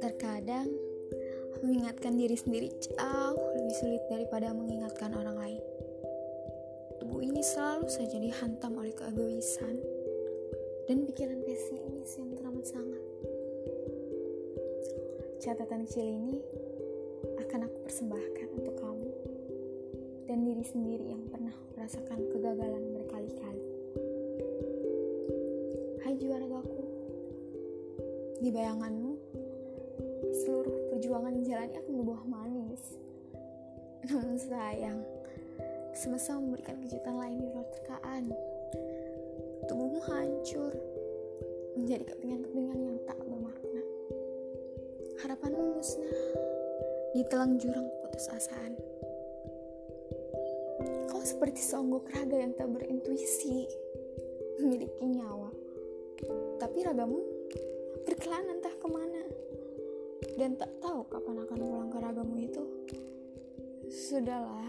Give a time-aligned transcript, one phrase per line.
[0.00, 0.72] Terkadang
[1.60, 5.60] mengingatkan diri sendiri jauh lebih sulit daripada mengingatkan orang lain.
[7.04, 9.76] Tubuh ini selalu saja dihantam oleh keegoisan
[10.88, 13.04] dan pikiran pesimis yang teramat sangat.
[15.36, 16.40] Catatan kecil ini
[17.44, 18.80] akan aku persembahkan untuk
[20.32, 23.64] dan diri sendiri yang pernah merasakan kegagalan berkali-kali.
[26.00, 26.80] Hai jiwa ragaku,
[28.40, 29.12] di bayanganmu,
[30.32, 32.96] seluruh perjuangan jalani akan berbuah manis.
[34.08, 35.04] Namun sayang,
[35.92, 38.32] semesta memberikan kejutan lain di luar terkaan.
[39.68, 40.72] Tubuhmu hancur,
[41.76, 43.84] menjadi kepingan-kepingan yang tak bermakna.
[45.20, 46.24] Harapanmu musnah,
[47.12, 48.91] di telang jurang putus asaan.
[51.22, 53.62] Seperti seonggok raga yang tak berintuisi,
[54.58, 55.54] memiliki nyawa.
[56.58, 57.22] Tapi ragamu
[58.02, 59.22] berkelana entah ke mana
[60.34, 62.64] dan tak tahu kapan akan pulang ke ragamu itu.
[63.86, 64.66] Sudahlah,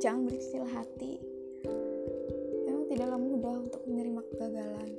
[0.00, 1.20] jangan berkecil hati.
[2.64, 4.90] Memang tidaklah mudah untuk menerima kegagalan.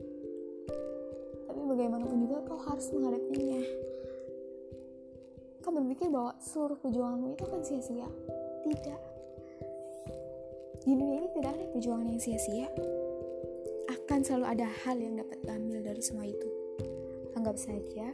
[1.49, 3.61] Tapi bagaimanapun juga kau harus menghadapinya.
[5.65, 8.09] Kau berpikir bahwa seluruh perjuanganmu itu akan sia-sia?
[8.61, 9.12] Tidak.
[10.83, 12.67] Di dunia ini tidak ada perjuangan yang sia-sia.
[13.87, 16.49] Akan selalu ada hal yang dapat diambil dari semua itu.
[17.39, 18.11] Anggap saja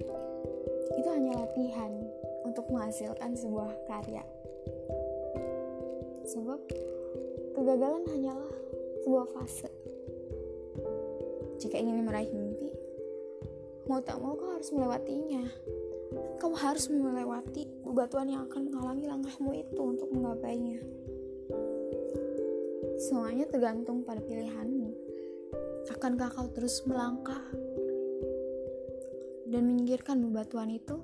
[0.94, 1.90] itu hanya latihan
[2.46, 4.22] untuk menghasilkan sebuah karya.
[6.30, 6.62] Sebab
[7.58, 8.54] kegagalan hanyalah
[9.02, 9.70] sebuah fase.
[11.58, 12.70] Jika ingin meraih mimpi,
[13.90, 15.42] mau tak mau kau harus melewatinya.
[16.38, 20.78] Kau harus melewati bebatuan yang akan menghalangi langkahmu itu untuk menggapainya.
[23.00, 24.92] Semuanya tergantung pada pilihanmu.
[25.88, 27.40] Akankah kau terus melangkah
[29.48, 31.00] dan menyingkirkan bebatuan itu?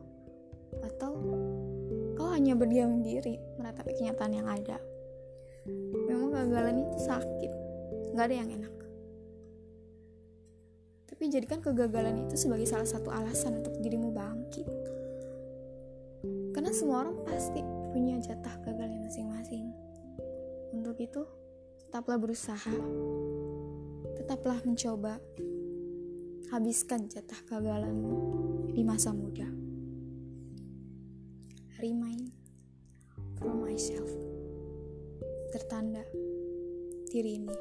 [0.83, 1.15] Atau
[2.19, 4.75] kau hanya berdiam diri meratapi kenyataan yang ada?
[6.11, 7.51] Memang kegagalan itu sakit.
[8.11, 8.75] Nggak ada yang enak.
[11.15, 14.67] Tapi jadikan kegagalan itu sebagai salah satu alasan untuk dirimu bangkit.
[16.51, 17.63] Karena semua orang pasti
[17.95, 19.71] punya jatah gagalnya masing-masing.
[20.75, 21.44] Untuk itu
[21.95, 22.75] tetaplah berusaha
[24.19, 25.15] tetaplah mencoba
[26.51, 28.11] habiskan jatah kegagalanmu
[28.75, 29.47] di masa muda.
[31.79, 32.35] Remind
[33.39, 34.11] from myself.
[35.55, 36.03] Tertanda
[37.15, 37.55] diri ini.